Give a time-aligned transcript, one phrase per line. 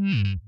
[0.00, 0.40] Mm-hmm.